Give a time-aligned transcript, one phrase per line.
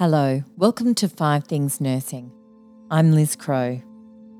[0.00, 2.32] Hello, welcome to Five Things Nursing.
[2.90, 3.82] I'm Liz Crow.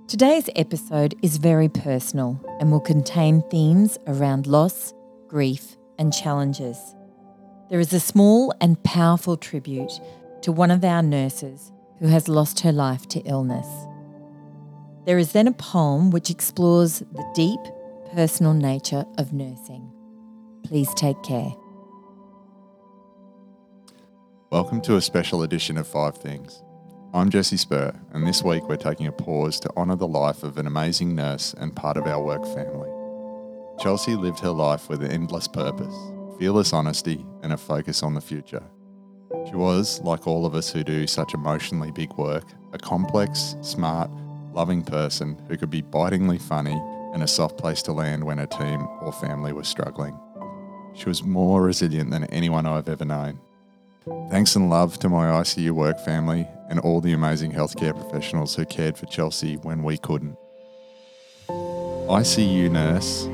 [0.08, 4.94] Today's episode is very personal and will contain themes around loss,
[5.28, 6.78] grief, and challenges.
[7.68, 10.00] There is a small and powerful tribute
[10.40, 13.68] to one of our nurses who has lost her life to illness.
[15.04, 17.60] There is then a poem which explores the deep,
[18.14, 19.92] personal nature of nursing.
[20.64, 21.52] Please take care.
[24.50, 26.64] Welcome to a special edition of Five Things.
[27.14, 30.58] I'm Jesse Spur, and this week we're taking a pause to honour the life of
[30.58, 32.90] an amazing nurse and part of our work family.
[33.78, 35.94] Chelsea lived her life with an endless purpose,
[36.36, 38.64] fearless honesty, and a focus on the future.
[39.48, 44.10] She was, like all of us who do such emotionally big work, a complex, smart,
[44.52, 46.82] loving person who could be bitingly funny
[47.14, 50.18] and a soft place to land when her team or family was struggling.
[50.94, 53.38] She was more resilient than anyone I've ever known
[54.30, 58.64] Thanks and love to my ICU work family and all the amazing healthcare professionals who
[58.64, 60.36] cared for Chelsea when we couldn't.
[62.08, 63.28] I See You, Nurse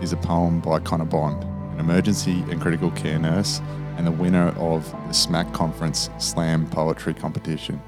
[0.00, 3.60] is a poem by Connor Bond, an emergency and critical care nurse
[3.96, 7.82] and the winner of the SMACC Conference Slam Poetry Competition.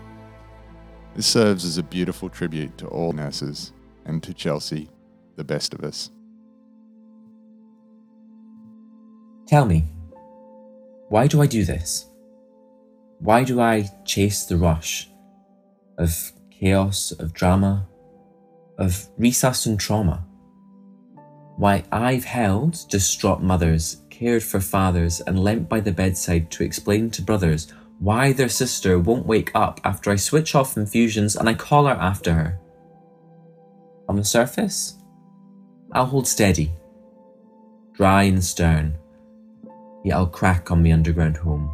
[1.15, 3.73] This serves as a beautiful tribute to all nurses
[4.07, 4.91] and to Chelsea,
[5.37, 6.11] the best of us.
[9.47, 9.85] Tell me,
[11.09, 12.07] why do I do this?
[13.19, 15.09] Why do I chase the rush
[15.97, 17.87] of chaos, of drama,
[18.79, 20.25] of resus and trauma?
[21.57, 27.11] Why I've held distraught mothers, cared for fathers, and leant by the bedside to explain
[27.11, 31.55] to brothers why their sister won't wake up after I switch off infusions and I
[31.55, 32.61] call her after her.
[34.09, 34.95] On the surface,
[35.93, 36.73] I'll hold steady,
[37.95, 38.97] dry and stern,
[40.05, 41.71] yet I'll crack on the underground home.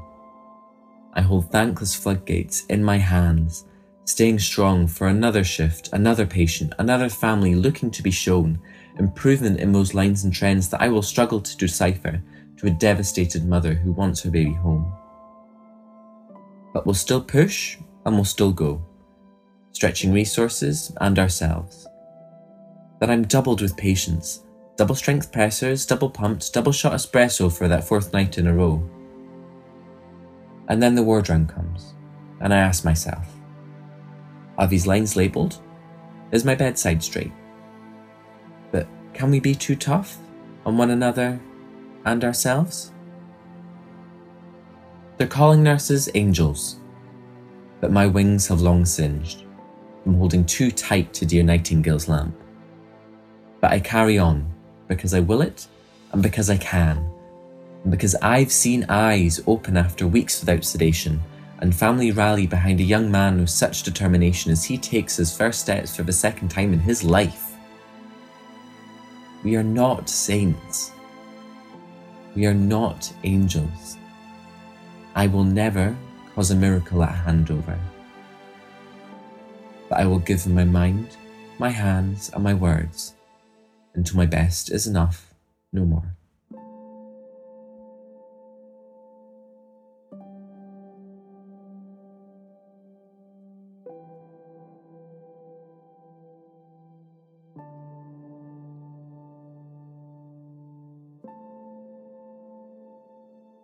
[1.14, 3.64] I hold thankless floodgates in my hands,
[4.04, 8.58] staying strong for another shift, another patient, another family looking to be shown
[8.98, 12.22] improvement in those lines and trends that I will struggle to decipher
[12.56, 14.92] to a devastated mother who wants her baby home.
[16.72, 18.84] But we'll still push and we'll still go,
[19.72, 21.86] stretching resources and ourselves.
[23.00, 24.44] That I'm doubled with patients,
[24.76, 28.82] double strength pressors, double pumped, double shot espresso for that fourth night in a row
[30.68, 31.94] and then the ward round comes,
[32.40, 33.28] and I ask myself
[34.58, 35.60] Are these lines labelled?
[36.32, 37.32] Is my bedside straight?
[38.72, 40.18] But can we be too tough
[40.64, 41.40] on one another
[42.04, 42.92] and ourselves?
[45.16, 46.80] They're calling nurses angels,
[47.80, 49.44] but my wings have long singed
[50.02, 52.34] from holding too tight to dear Nightingale's lamp.
[53.60, 54.52] But I carry on
[54.88, 55.66] because I will it
[56.12, 57.10] and because I can
[57.84, 61.22] and because I've seen eyes open after weeks without sedation,
[61.58, 65.60] and family rally behind a young man with such determination as he takes his first
[65.60, 67.52] steps for the second time in his life.
[69.44, 70.92] We are not saints.
[72.34, 73.98] We are not angels.
[75.14, 75.96] I will never
[76.34, 77.78] cause a miracle at handover.
[79.88, 81.16] But I will give my mind,
[81.58, 83.14] my hands, and my words,
[83.94, 85.34] until my best is enough,
[85.72, 86.14] no more.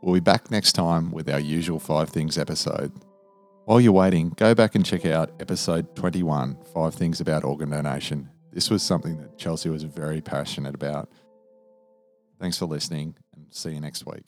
[0.02, 2.91] We'll be back next time with our usual Five Things episode.
[3.66, 8.28] While you're waiting, go back and check out episode 21 Five Things About Organ Donation.
[8.52, 11.08] This was something that Chelsea was very passionate about.
[12.40, 14.24] Thanks for listening and see you next week.